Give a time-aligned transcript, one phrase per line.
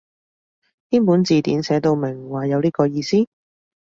[0.89, 3.17] 邊本字典寫到明話有呢個意思？